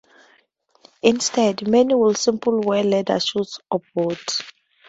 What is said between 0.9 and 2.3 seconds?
Instead, many would